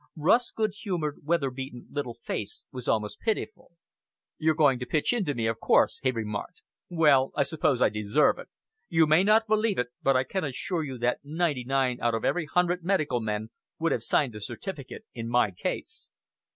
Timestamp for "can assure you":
10.23-10.97